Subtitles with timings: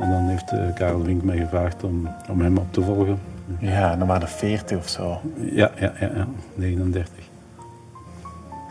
[0.00, 3.20] En dan heeft uh, Karel Wink mij gevraagd om, om hem op te volgen.
[3.58, 5.20] Ja, dan waren er 40 of zo.
[5.36, 7.12] Ja, ja, ja, ja 39.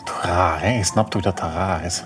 [0.04, 0.70] Toch raar, hè?
[0.70, 2.04] Je snapt toch dat dat raar is?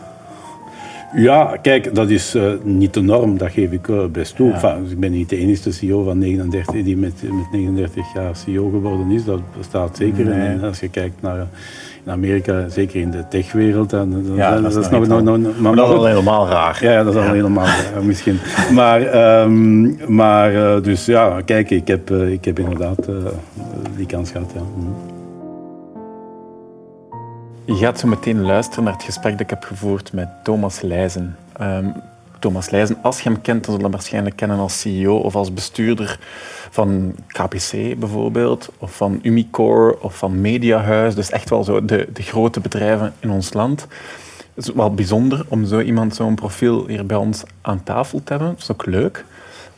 [1.16, 4.48] Ja, kijk, dat is uh, niet de norm, dat geef ik uh, best toe.
[4.48, 4.54] Ja.
[4.54, 8.70] Enfin, ik ben niet de enige CEO van 39 die met, met 39 jaar CEO
[8.70, 9.26] geworden is.
[9.26, 10.26] Dat bestaat zeker.
[10.26, 10.48] Nee.
[10.48, 11.48] En als je kijkt naar
[12.06, 15.38] in Amerika, zeker in de techwereld, dan, dan ja, dat, dat is nog, nog, nog,
[15.38, 16.78] nog, maar dat is al helemaal raar.
[16.82, 18.40] Ja, dat is al helemaal raar, misschien.
[18.74, 23.10] Maar, um, maar uh, dus ja, kijk, ik heb, ik heb inderdaad
[23.96, 24.52] die kans gehad.
[24.56, 24.62] Ja.
[24.62, 25.17] Mm.
[27.68, 31.38] Je gaat zo meteen luisteren naar het gesprek dat ik heb gevoerd met Thomas Leijzen.
[31.62, 31.94] Um,
[32.40, 35.36] Thomas Leijzen, als je hem kent, dan zul je hem waarschijnlijk kennen als CEO of
[35.36, 36.20] als bestuurder
[36.70, 41.16] van KPC bijvoorbeeld, of van Umicore of van Mediahuis.
[41.16, 43.88] Dus echt wel zo de, de grote bedrijven in ons land.
[44.54, 48.34] Het is wel bijzonder om zo iemand, zo'n profiel hier bij ons aan tafel te
[48.34, 48.50] hebben.
[48.52, 49.26] Dat is ook leuk.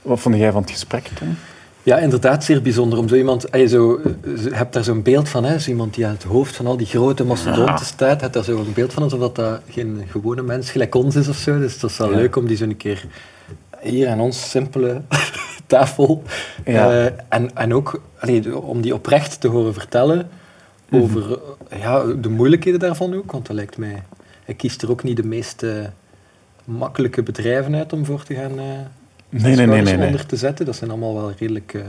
[0.02, 1.38] Wat vond jij van het gesprek, Tom?
[1.84, 3.00] Ja, inderdaad, zeer bijzonder.
[3.00, 6.06] Om zo iemand, je zo, je hebt daar zo'n beeld van, hè, zo iemand die
[6.06, 7.84] aan het hoofd van al die grote mastodonten ja.
[7.84, 11.16] staat, hebt daar zo een beeld van alsof dat, dat geen gewone mens gelijk ons
[11.16, 11.60] is of zo.
[11.60, 12.18] Dus dat is wel ja.
[12.18, 13.06] leuk om die zo een keer
[13.82, 15.02] hier aan ons simpele
[15.68, 16.24] tafel.
[16.66, 16.92] Ja.
[16.92, 20.30] Uh, en, en ook allee, om die oprecht te horen vertellen
[20.92, 21.38] over mm
[21.70, 21.80] -hmm.
[21.80, 23.32] ja, de moeilijkheden daarvan ook.
[23.32, 24.04] Want dat lijkt mij,
[24.46, 25.72] hij kiest er ook niet de meest uh,
[26.66, 28.60] makkelijke bedrijven uit om voor te gaan.
[28.60, 28.64] Uh,
[29.30, 30.66] nee, nee, nee, nee, onder te zetten.
[30.66, 31.74] Dat zijn allemaal wel redelijk...
[31.74, 31.82] Uh,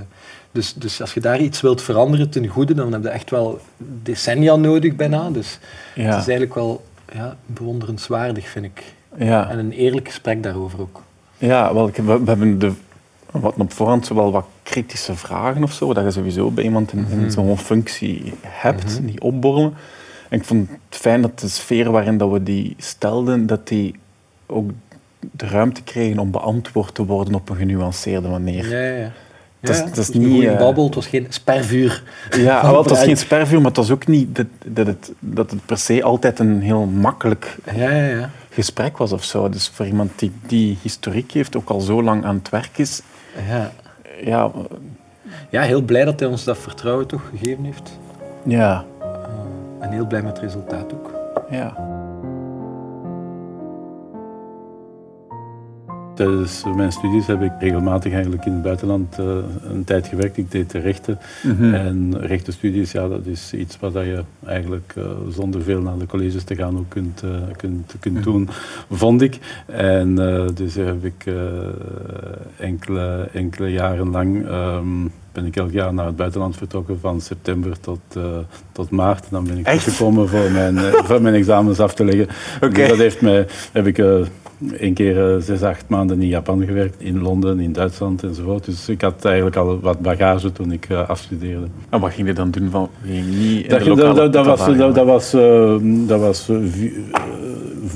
[0.53, 3.61] dus, dus als je daar iets wilt veranderen ten goede, dan heb je echt wel
[4.03, 5.31] decennia nodig bijna.
[5.31, 5.59] Dus
[5.95, 8.83] het is eigenlijk wel ja, bewonderenswaardig, vind ik.
[9.17, 9.51] Ja.
[9.51, 11.03] En een eerlijk gesprek daarover ook.
[11.39, 12.73] Ja, wel, we, we hebben de,
[13.31, 17.07] wat op voorhand wel wat kritische vragen of zo, dat je sowieso bij iemand in,
[17.11, 17.31] in Mhm.
[17.31, 19.75] zo'n functie hebt, die opborrelen.
[20.29, 23.95] En ik vond het fijn dat de sfeer waarin dat we die stelden, dat die
[24.47, 24.71] ook
[25.31, 28.69] de ruimte kregen om beantwoord te worden op een genuanceerde manier.
[28.71, 29.11] Ja, ja, ja.
[29.61, 32.03] Het is- een niet, goeie eh, babbel, het was geen spervuur.
[32.31, 35.51] Ja, wel, het was geen spervuur, maar het was ook niet dat, dat, het, dat
[35.51, 38.31] het per se altijd een heel makkelijk Ja, ja, ja.
[38.51, 39.49] gesprek was of zo.
[39.49, 43.03] Dus voor iemand die die historiek heeft, ook al zo lang aan het werk is,
[43.49, 43.73] ja.
[44.25, 44.51] ja,
[45.51, 47.99] Ja, heel blij dat hij ons dat vertrouwen toch gegeven heeft.
[48.45, 51.11] ja, Uh, en heel blij met het resultaat ook.
[51.51, 51.99] ja.
[56.21, 59.27] Tijdens mijn studies heb ik regelmatig eigenlijk in het buitenland uh,
[59.63, 60.37] een tijd gewerkt.
[60.37, 61.19] Ik deed de rechten.
[61.43, 61.75] Mhm.
[61.75, 66.45] En rechtenstudies, ja, dat is iets wat je eigenlijk uh, zonder veel naar de colleges
[66.45, 68.49] te gaan ook kunt, uh, kunt, kunt doen,
[68.91, 69.39] vond ik.
[69.67, 70.15] En
[70.55, 71.25] dus heb ik
[72.57, 77.81] enkele, enkele jaren lang um, ben ik elk jaar naar het buitenland vertrokken van september
[77.81, 78.25] tot, uh,
[78.73, 79.27] tot maart.
[79.31, 82.29] Dan ben ik gekomen voor mijn, uh, voor mijn examens af te leggen.
[82.67, 82.75] Oké.
[82.75, 84.27] Dus dat heeft mij, heb ik uh,
[84.73, 88.65] een keer zes, acht maanden in Japan gewerkt, in Londen, in Duitsland enzovoort.
[88.65, 91.67] Dus ik had eigenlijk al wat bagage toen ik afstudeerde.
[91.89, 92.71] En wat ging je dan doen?
[92.71, 95.31] Van, ging je niet in Dat, de dat, lokale dat, dat was, dat, was,
[96.07, 96.57] dat was eh,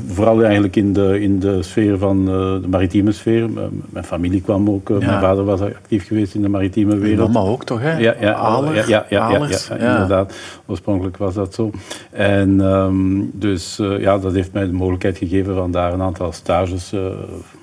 [0.09, 3.49] vooral eigenlijk in de, in de sfeer van uh, de maritieme sfeer.
[3.91, 4.99] Mijn familie kwam ook, Ja.
[4.99, 7.33] mijn vader was actief geweest in de maritieme wereld.
[7.33, 7.99] mama ook toch, hè?
[7.99, 10.35] Ja, ja, Aler, ja, ja, ja, ja, Alers, ja, inderdaad.
[10.67, 11.71] Oorspronkelijk was dat zo.
[12.11, 16.33] En um, dus uh, ja, dat heeft mij de mogelijkheid gegeven van daar een aantal
[16.33, 17.01] stages, uh,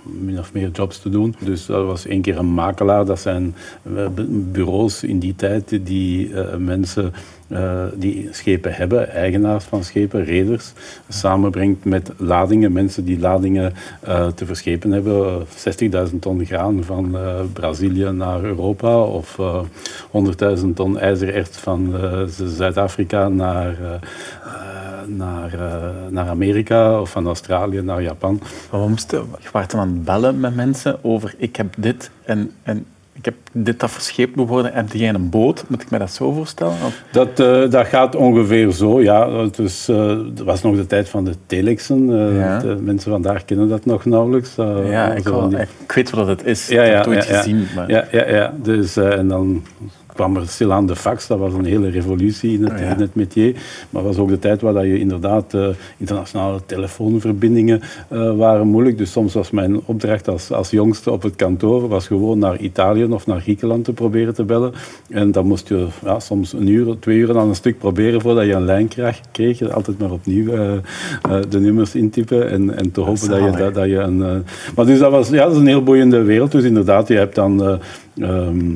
[0.03, 1.35] min of meer jobs te doen.
[1.39, 3.05] Dus dat was één keer een makelaar.
[3.05, 3.55] Dat zijn
[4.51, 7.13] bureaus in die tijd die uh, mensen
[7.51, 10.73] uh, die schepen hebben, eigenaars van schepen, reders,
[11.09, 13.73] samenbrengt met ladingen, mensen die ladingen
[14.07, 15.45] uh, te verschepen hebben.
[16.11, 17.17] 60.000 ton graan van
[17.53, 19.37] Brazilië naar Europa of
[20.57, 21.93] 100.000 ton ijzererts van
[22.45, 23.77] Zuid-Afrika naar,
[25.05, 25.59] naar,
[26.09, 28.41] naar Amerika of van Australië naar Japan.
[28.71, 32.85] Moesten, je was dan aan bellen met mensen over ik heb dit en, en
[33.21, 34.73] ik heb dit dat verscheept moet worden.
[34.73, 35.63] Heb jij een boot?
[35.67, 36.73] Moet ik me dat zo voorstellen?
[36.85, 37.03] Of?
[37.11, 39.31] Dat, uh, dat gaat ongeveer zo, ja.
[39.31, 42.09] Het was, uh, het was nog de tijd van de telexen.
[42.09, 42.59] Uh, Ja.
[42.59, 44.55] de mensen vandaag kennen dat nog nauwelijks.
[44.55, 46.67] ja, ik, wel, die- ik weet wat het is.
[46.67, 47.37] Ja, ik ja, heb het ooit ja, ja.
[47.41, 47.67] gezien.
[47.75, 47.89] Maar...
[47.89, 48.53] Ja, ja, ja.
[48.61, 49.63] Dus, eh, en dan
[50.13, 51.27] kwam er stilaan de fax.
[51.27, 52.93] Dat was een hele revolutie in het, Oh, ja.
[52.93, 53.53] in het métier.
[53.89, 55.67] Maar het was ook de tijd waar dat je inderdaad eh,
[55.97, 58.97] internationale telefoonverbindingen eh, waren moeilijk.
[58.97, 63.03] Dus soms was mijn opdracht als, als jongste op het kantoor was gewoon naar Italië
[63.03, 64.73] of naar Griekenland te proberen te bellen.
[65.09, 68.45] En dan moest je ja, soms een uur, twee uur aan een stuk proberen voordat
[68.45, 68.87] je een lijn
[69.31, 69.71] kreeg.
[69.71, 70.71] altijd maar opnieuw eh,
[71.49, 74.43] de nummers intypen en, en te hopen dat je, dat, dat je een...
[74.75, 76.51] maar dus dat was ja, dat is een heel boeiende wereld.
[76.51, 77.63] Dus inderdaad, je hebt dan...
[77.63, 77.77] eh,
[78.29, 78.75] ehm,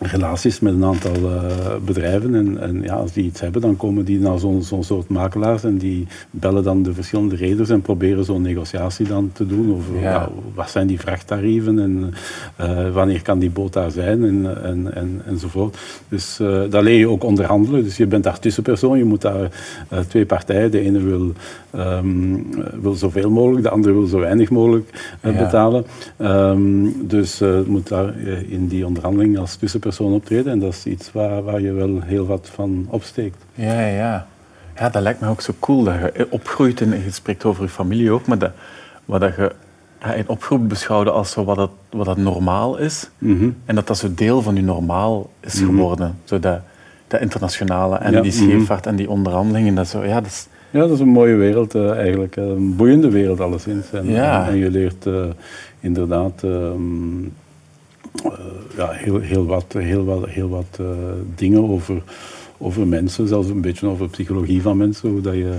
[0.00, 1.40] relaties met een aantal uh,
[1.84, 2.34] bedrijven.
[2.34, 5.64] En, en, ja, als die iets hebben, dan komen die naar zo'n zo'n soort makelaars
[5.64, 9.94] en die bellen dan de verschillende reders en proberen zo'n negociatie dan te doen over
[9.94, 10.00] ja.
[10.00, 12.14] Ja, wat zijn die vrachttarieven en
[12.60, 15.78] uh, wanneer kan die boot daar zijn en, en, en, enzovoort.
[16.08, 17.84] Dus uh, daar leer je ook onderhandelen.
[17.84, 19.50] Dus je bent daar tussenpersoon, je moet daar
[20.08, 21.32] twee partijen, de ene wil,
[21.76, 22.46] um,
[22.80, 25.84] wil zoveel mogelijk, de andere wil zo weinig mogelijk betalen.
[26.18, 28.18] Um, dus je moet daar
[28.48, 30.52] in die onderhandeling als tussenpersoon persoon optreden.
[30.52, 33.44] En dat is iets waar, waar je wel heel wat van opsteekt.
[33.54, 34.26] Ja, ja.
[34.78, 37.68] Ja, dat lijkt me ook zo cool dat je opgroeit en je spreekt over je
[37.68, 38.52] familie ook, maar dat,
[39.04, 39.52] wat dat je
[40.00, 43.10] ja, in opgroep beschouwde als zo wat, dat, wat dat normaal is.
[43.18, 43.50] Mhm.
[43.64, 45.66] En dat dat zo deel van je normaal is mhm.
[45.66, 46.18] geworden.
[46.24, 46.60] Zo dat,
[47.08, 48.42] dat internationale en die mhm.
[48.42, 49.74] scheepvaart en die onderhandelingen.
[49.74, 50.46] Dat zo, ja, dat is...
[50.70, 52.36] ja, dat is een mooie wereld uh, eigenlijk.
[52.36, 53.92] Een boeiende wereld alleszins.
[53.92, 54.48] En, ja.
[54.48, 55.24] en, je leert uh,
[55.80, 56.42] inderdaad...
[56.42, 57.28] Um, uh,
[58.76, 60.86] ja, heel, heel wat, heel wat, heel wat uh,
[61.34, 62.02] dingen over,
[62.58, 65.56] over mensen, zelfs een beetje over psychologie van mensen, hoe, dat je,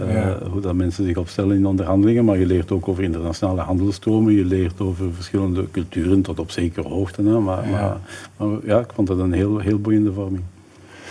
[0.00, 0.38] uh, ja.
[0.50, 2.24] hoe dat mensen zich opstellen in onderhandelingen.
[2.24, 6.88] Maar je leert ook over internationale handelstromen, je leert over verschillende culturen tot op zekere
[6.88, 7.22] hoogte.
[7.22, 7.40] Hè.
[7.40, 8.00] Maar, ja.
[8.36, 10.42] Maar, maar, ja, ik vond dat een heel, heel boeiende vorming.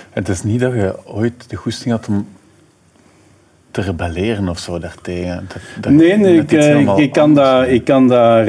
[0.09, 2.27] Het is niet dat je ooit de goesting had om
[3.71, 5.47] te rebelleren of zo daartegen?
[5.81, 8.47] Dat, nee, nee ik, eh, ik, kan daar, ik kan daar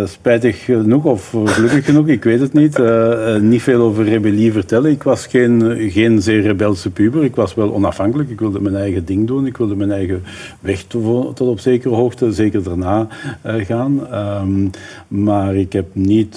[0.00, 4.52] uh, spijtig genoeg of gelukkig genoeg, ik weet het niet, uh, niet veel over rebellie
[4.52, 4.90] vertellen.
[4.90, 7.24] Ik was geen, geen zeer rebelse puber.
[7.24, 8.30] Ik was wel onafhankelijk.
[8.30, 9.46] Ik wilde mijn eigen ding doen.
[9.46, 10.22] Ik wilde mijn eigen
[10.60, 13.08] weg tot op zekere hoogte, zeker daarna
[13.42, 14.06] gaan.
[14.14, 14.70] Um,
[15.08, 16.36] maar ik heb niet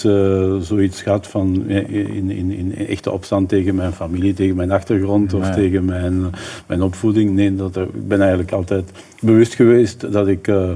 [0.59, 5.42] zoiets gehad van in, in, in, echte opstand tegen mijn familie, tegen mijn achtergrond nee.
[5.42, 6.31] of tegen mijn,
[6.68, 7.31] mijn opvoeding.
[7.31, 8.92] Nee, dat er, ik ben eigenlijk altijd
[9.22, 10.70] bewust geweest dat ik uh,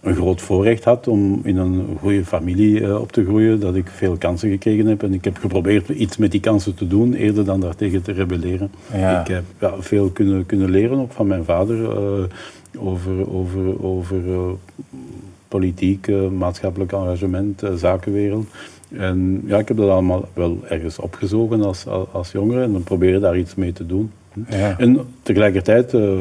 [0.00, 3.88] een groot voorrecht had om in een goede familie uh, op te groeien, dat ik
[3.88, 7.44] veel kansen gekregen heb en ik heb geprobeerd iets met die kansen te doen, eerder
[7.44, 8.70] dan daartegen te rebelleren.
[8.92, 9.20] Ja.
[9.20, 12.24] Ik heb ja, veel kunnen, kunnen leren, ook van mijn vader, uh,
[12.78, 14.22] over, over, over
[15.48, 16.08] politiek,
[16.38, 18.46] maatschappelijk engagement, zakenwereld.
[18.88, 22.82] En ja, ik heb dat allemaal wel ergens opgezogen als, als, als jongere en dan
[22.82, 24.10] proberen daar iets mee te doen.
[24.48, 24.78] Ja.
[24.78, 26.20] En tegelijkertijd uh,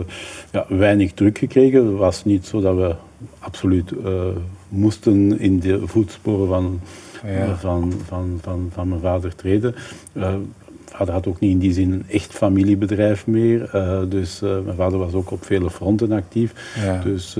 [0.52, 1.86] ja, weinig teruggekregen.
[1.86, 2.96] Het was niet zo dat we
[3.40, 4.24] absoluut uh,
[4.68, 6.80] moesten in de voetsporen van,
[7.26, 7.56] ja.
[7.56, 9.76] van, van, van, van, mijn vader treden.
[10.92, 13.70] Vader had ook niet in die zin een echt familiebedrijf meer.
[14.10, 16.74] dus mijn vader was ook op vele fronten actief.
[16.84, 17.02] Ja.
[17.04, 17.34] Dus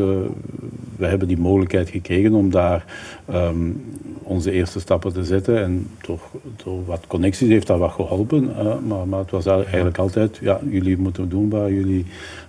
[0.96, 2.86] we hebben die mogelijkheid gekregen om daar
[3.34, 3.84] um,
[4.24, 5.64] onze eerste stappen te zetten.
[5.64, 6.22] En toch,
[6.64, 8.52] door wat connecties heeft dat wat geholpen.
[8.88, 12.06] Maar, maar, het was eigenlijk altijd, ja, jullie moeten doen waar jullie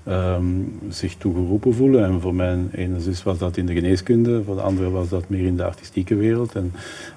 [0.09, 2.05] um, zich toegeroepen voelen.
[2.05, 5.29] En voor mijn ene zus was dat in de geneeskunde, voor de andere was dat
[5.29, 6.55] meer in de artistieke wereld.
[6.55, 6.73] En,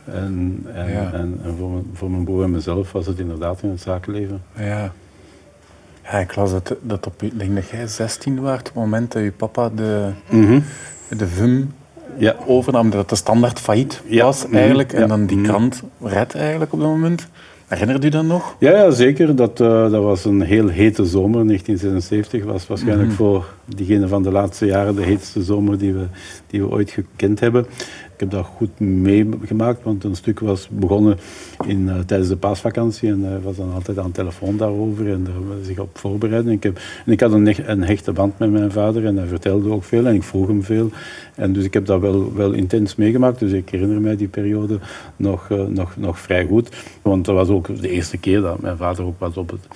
[0.06, 1.14] en, en, ja.
[1.14, 4.42] en, en voor, mijn, voor, mijn, broer en mezelf was het inderdaad in het zakenleven.
[4.58, 4.94] Ja.
[6.04, 9.24] Ja, ik las dat, dat op, denk dat jij 16 was op het moment dat
[9.24, 10.64] je papa de, mm -hmm.
[11.18, 11.74] de VUM
[12.18, 12.36] ja.
[12.46, 14.58] overnam, dat de standaard failliet was ja.
[14.58, 14.92] eigenlijk.
[14.92, 15.04] Mm -hmm.
[15.04, 15.44] En dan die ja.
[15.44, 17.28] krant redt eigenlijk op dat moment.
[17.68, 18.56] Herinnert u dat nog?
[18.60, 19.36] Ja, ja zeker.
[19.36, 21.46] Dat, uh, dat was een heel hete zomer.
[21.46, 23.18] 1976 was waarschijnlijk Mhm.
[23.18, 26.06] voor diegene van de laatste jaren de heetste zomer die we,
[26.48, 27.66] die we ooit gekend hebben.
[28.16, 31.18] Ik heb dat goed meegemaakt, want een stuk was begonnen
[31.66, 35.24] in, uh, tijdens de paasvakantie en hij was dan altijd aan de telefoon daarover en
[35.24, 36.52] daar zich op voorbereiden.
[36.52, 39.72] Ik, heb, en ik had een, een, hechte band met mijn vader en hij vertelde
[39.72, 40.90] ook veel en ik vroeg hem veel.
[41.36, 44.80] En dus ik heb dat wel, wel intens meegemaakt, dus ik herinner mij die periode
[45.16, 46.70] nog, uh, nog, nog vrij goed.
[47.02, 49.68] Want dat was ook de eerste keer dat mijn vader ook was op het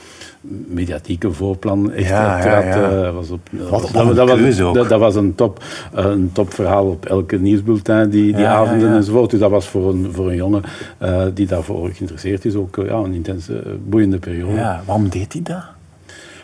[0.68, 2.64] mediatieke voorplan echt ja, trad.
[2.64, 3.08] Ja, ja.
[3.08, 3.70] Uh, was op, Wat
[4.16, 4.74] dat, was, ook.
[4.74, 5.64] dat, dat was een, top,
[5.98, 9.30] uh, een topverhaal op elke nieuwsbulletin die, die avonden enzovoort.
[9.30, 10.64] Dus dat was voor een, voor een jongen
[11.02, 14.54] uh, die daarvoor geïnteresseerd is ook ja, een intense, boeiende periode.
[14.54, 15.64] Ja, waarom deed hij dat?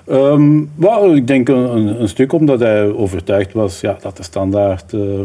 [0.10, 4.94] Um, well, ik denk een, een, stuk omdat hij overtuigd was ja, dat de standaard
[4.94, 5.20] uh,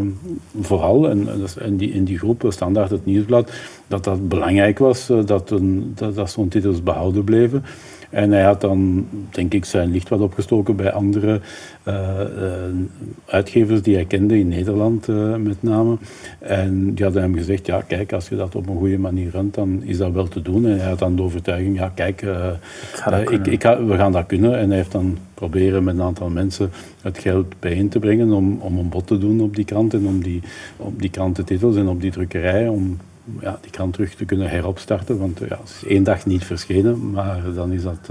[0.61, 3.51] vooral, en, en die, in die groep, standaard het nieuwsblad,
[3.87, 7.65] dat dat belangrijk was, dat, een, dat, dat zo'n titels behouden bleven.
[8.11, 11.41] En hij had dan, denk ik, zijn licht wat opgestoken bij andere
[11.89, 12.55] uh, uh,
[13.27, 15.97] uitgevers die hij kende in Nederland uh, met name.
[16.39, 19.55] En die hadden hem gezegd, ja kijk, als je dat op een goede manier runt,
[19.55, 20.67] dan is dat wel te doen.
[20.67, 22.29] En hij had dan de overtuiging, ja kijk, ik
[22.93, 24.59] ga ik, ik ga, we gaan dat kunnen.
[24.59, 26.71] En hij heeft dan proberen met een aantal mensen
[27.03, 30.07] het geld bijeen te brengen om, om een bod te doen op die krant en
[30.07, 30.43] om die,
[30.77, 32.99] op die krantentitels en op die drukkerij, om
[33.41, 35.19] ja, die krant terug te kunnen heropstarten.
[35.19, 38.11] Want ja, het is één dag niet verschenen, maar dan is dat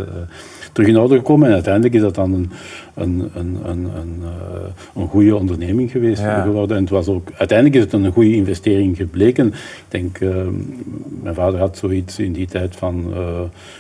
[0.72, 1.48] terug in orde gekomen.
[1.48, 2.51] En uiteindelijk is dat dan een,
[2.94, 4.24] een, een, een, een,
[4.96, 6.77] een goede onderneming geweest geworden.
[6.77, 9.48] En het was ook, uiteindelijk is het een goede investering gebleken.
[9.48, 9.53] Ik
[9.88, 10.19] denk,
[11.22, 13.05] mijn vader had zoiets in die tijd van,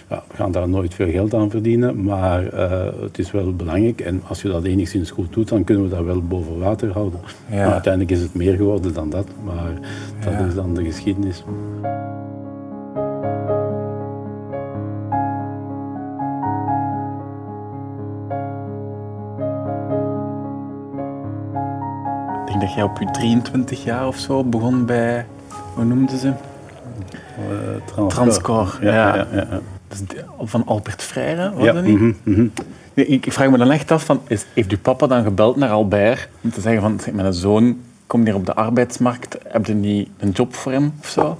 [0.09, 2.43] ja, we gaan daar nooit veel geld aan verdienen, maar
[3.01, 4.01] het is wel belangrijk.
[4.01, 7.19] En als je dat enigszins goed doet, dan kunnen we dat wel boven water houden.
[7.49, 9.73] Maar uiteindelijk is het meer geworden dan dat, maar
[10.23, 11.43] dat is dan de geschiedenis.
[22.49, 25.25] Denk dat jij op je 23 jaar of zo begon bij,
[25.73, 26.33] hoe noemden ze?
[27.97, 28.77] Uh, Transcor.
[28.81, 29.15] Ja, ja.
[29.15, 29.99] ja, ja, Dus
[30.41, 32.25] van Albert Freire, was dat niet?
[32.25, 32.51] Mm
[33.07, 36.29] ik vraag me dan echt af, van, is, heeft uw papa dan gebeld naar Albert
[36.41, 37.77] om te zeggen van, mijn zoon
[38.07, 41.39] komt hier op de arbeidsmarkt, heb je niet een job voor hem of zo?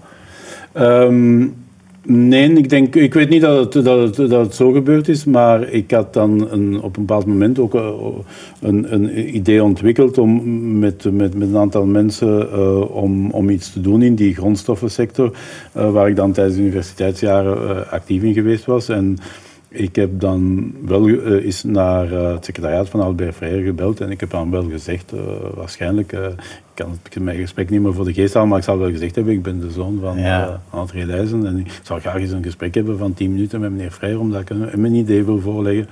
[0.71, 1.47] Ehm,
[2.09, 5.25] nee, ik, denk, ik weet niet dat het, dat, het, dat het zo gebeurd is,
[5.25, 7.91] maar ik had dan een, op een bepaald moment ook eh,
[8.61, 13.73] een, een idee ontwikkeld om met, met, met een aantal mensen uh, om, om iets
[13.73, 15.31] te doen in die grondstoffensector,
[15.77, 18.89] uh, waar ik dan tijdens de universiteitsjaren actief in geweest was.
[18.89, 19.17] En,
[19.71, 24.19] ik heb dan wel uh, eens naar het secretariaat van Albert Freire gebeld en ik
[24.19, 25.13] heb dan wel gezegd,
[25.55, 26.17] waarschijnlijk,
[26.79, 29.15] kan het mijn gesprek niet meer voor de geest halen, maar ik zal wel gezegd
[29.15, 30.61] hebben, ik ben de zoon van ja.
[30.69, 33.91] André Leijzen en ik zou graag eens een gesprek hebben van 10 minuten met meneer
[33.91, 35.87] Freire, omdat ik een, mijn idee wil voorleggen.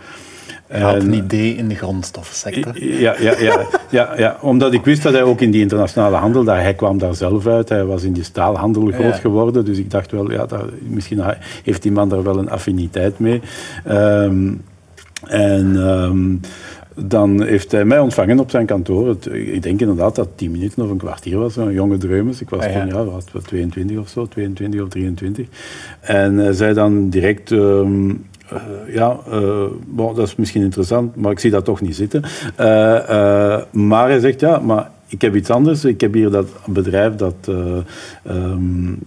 [0.71, 2.83] Had een idee in de grondstoffensector.
[2.83, 6.43] Ja, ja, ja, ja, ja, omdat ik wist dat hij ook in die internationale handel,
[6.43, 9.91] dat hij kwam daar zelf uit, hij was in die staalhandel groot geworden, dus ik
[9.91, 11.23] dacht wel, ja, daar, misschien
[11.63, 13.41] heeft die man daar wel een affiniteit mee.
[13.89, 14.61] Um,
[15.23, 16.39] en um,
[17.05, 19.07] dan heeft hij mij ontvangen op zijn kantoor.
[19.07, 22.41] Het, ik denk inderdaad dat het tien minuten of een kwartier was, een jonge dreumers.
[22.41, 25.47] Ik was ah, toen, ja, wat, 22 of zo, 22 of 23.
[25.99, 31.31] En hij zei dan direct, um, uh, ja, uh, bon, dat is misschien interessant, maar
[31.31, 32.23] ik zie dat toch niet zitten.
[32.59, 35.85] Uh, maar hij zegt, ja, maar ik heb iets anders.
[35.85, 37.35] Ik heb hier dat bedrijf dat...
[38.27, 38.99] Um,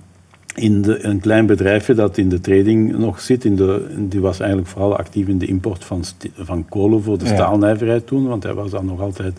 [0.54, 3.44] in de, een klein bedrijfje dat in de trading nog zit.
[3.44, 6.04] In de, die was eigenlijk vooral actief in de import van,
[6.36, 7.34] van kolen voor de ja.
[7.34, 8.26] staalnijverheid toen.
[8.26, 9.34] Want hij was dan nog altijd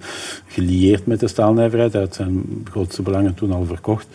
[0.47, 1.93] gelieerd met de staalnijverheid.
[1.93, 4.07] Hij had zijn grootste belangen toen al verkocht.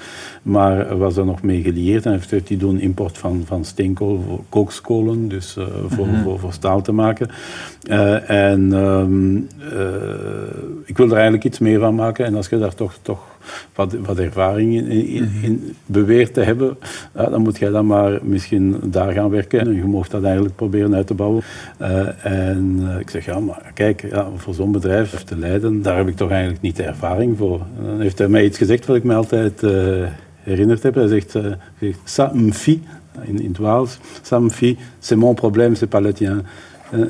[0.43, 2.07] Maar was er nog mee gelieerd.
[2.07, 5.29] En heeft hij doen import van, van steenkool, voor kookskolen.
[5.29, 6.23] Dus uh, voor, mm -hmm.
[6.23, 7.31] voor, voor, staal te maken.
[7.91, 9.79] Uh, en um, uh,
[10.85, 12.25] ik wil er eigenlijk iets meer van maken.
[12.25, 12.99] En als je daar toch...
[13.03, 13.35] toch
[13.75, 14.91] wat, wat ervaring in,
[15.43, 16.77] in, beweert te hebben,
[17.15, 19.61] ja, dan moet jij dan maar misschien daar gaan werken.
[19.61, 21.43] En je mocht dat eigenlijk proberen uit te bouwen.
[21.81, 25.97] Uh, en uh, ik zeg, ja, maar kijk, ja, voor zo'n bedrijf te leiden, daar
[25.97, 27.61] heb ik toch eigenlijk niet de ervaring voor.
[27.79, 30.07] En dan heeft hij mij iets gezegd wat ik me altijd uh,
[30.43, 30.95] herinnerd heb.
[30.95, 31.31] Hij zegt,
[31.81, 32.83] zegt ça me fie,
[33.23, 36.45] in, in het Waals, ça me fie, c'est mon problème, c'est pas le tien.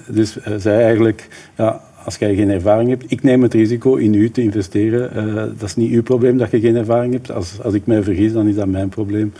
[0.09, 4.15] dus hij zei eigenlijk, ja, als jij geen ervaring hebt, ik neem het risico in
[4.15, 5.11] u te investeren.
[5.17, 7.33] Uh, dat is niet uw probleem dat je geen ervaring hebt.
[7.33, 9.33] Als, als ik mij vergis, dan is dat mijn probleem.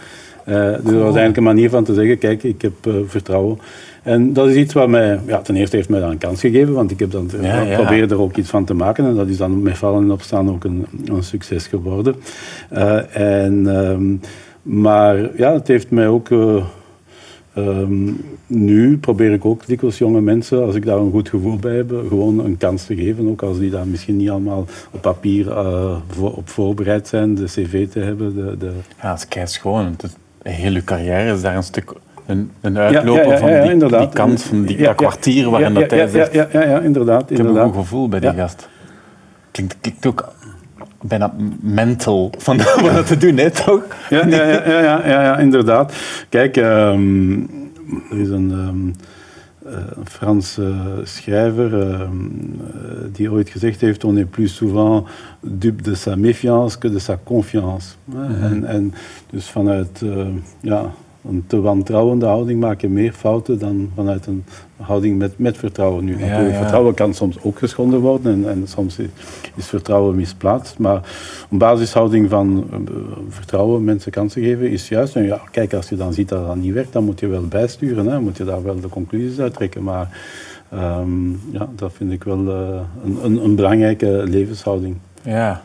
[0.49, 3.59] Uh, dus dat was eigenlijk een manier van te zeggen, kijk, ik heb uh, vertrouwen.
[4.03, 6.75] En dat is iets wat mij, ja, ten eerste heeft mij dan een kans gegeven,
[6.75, 7.77] want ik heb dan ja, ja.
[7.77, 9.07] probeer er ook iets van te maken.
[9.07, 12.15] En dat is dan met vallen en opstaan ook een, een succes geworden.
[13.13, 14.21] en, um,
[14.63, 16.29] maar ja, het heeft mij ook
[17.59, 21.77] Um, nu probeer ik ook dikwijls jonge mensen, als ik daar een goed gevoel bij
[21.77, 23.29] heb, gewoon een kans te geven.
[23.29, 27.45] Ook als die daar misschien niet allemaal op papier uh, voor, op voorbereid zijn, de
[27.45, 28.35] cv te hebben.
[28.35, 28.73] De, de...
[29.03, 29.97] Ja, het is gewoon.
[30.43, 31.93] Heel je carrière is daar een stuk
[32.27, 35.75] een, een uitloper ja, ja, ja, van die, die, kans, van die dat kwartier waarin
[35.75, 36.33] dat hij zegt...
[36.33, 37.31] Ja, ja, ja, inderdaad.
[37.31, 38.69] Ik heb een goed gevoel bij die gast.
[39.51, 40.33] Klinkt, klinkt ook
[41.03, 42.57] bijna mental van
[42.95, 43.83] dat te doen, hè, toch?
[44.11, 45.95] Ja, ja, ja, ja, ja, ja inderdaad.
[46.29, 47.51] Kijk, um,
[48.11, 48.95] er is een, um,
[49.65, 50.75] een Franse
[51.05, 52.61] schrijver um,
[53.13, 55.05] die ooit gezegd heeft: On est plus souvent
[55.41, 57.95] dupe de sa méfiance que de sa confiance.
[58.05, 58.43] Mm -hmm.
[58.43, 58.95] en, en,
[59.31, 60.27] dus vanuit uh,
[60.61, 60.93] ja,
[61.29, 64.45] een te wantrouwende houding maak je meer fouten dan vanuit een
[64.77, 66.05] houding met, met vertrouwen.
[66.05, 66.59] Nu, ja, ja.
[66.59, 68.99] Vertrouwen kan soms ook geschonden worden en, en, soms
[69.55, 70.79] is vertrouwen misplaatst.
[70.79, 71.01] Maar
[71.51, 72.79] een basishouding van uh,
[73.29, 75.17] vertrouwen, mensen kansen geven, is juist.
[75.17, 77.47] En ja, kijk, als je dan ziet dat dat niet werkt, dan moet je wel
[77.47, 78.07] bijsturen.
[78.07, 79.83] Hè, moet je daar wel de conclusies uit trekken.
[79.83, 80.19] Maar
[80.75, 84.97] um, ja, dat vind ik wel uh, een, een, een belangrijke levenshouding.
[85.23, 85.63] Ja,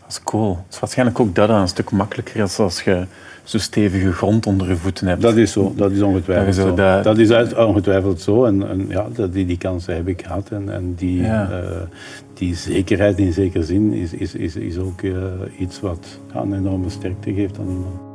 [0.00, 0.56] dat is cool.
[0.64, 3.06] Het is waarschijnlijk ook dat een stuk makkelijker is als je
[3.44, 5.22] zo stevige grond onder je voeten hebt.
[5.22, 6.74] Dat is zo, dat is ongetwijfeld Dat is zo.
[6.76, 10.72] dat- Dat is ongetwijfeld zo en, en ja, die, die kansen heb ik gehad en,
[10.72, 11.50] en die, Ja.
[11.50, 11.70] eh,
[12.34, 15.12] die zekerheid in zekere zin is, is, is, is ook eh,
[15.58, 18.09] iets wat ja, een enorme sterkte geeft aan iemand.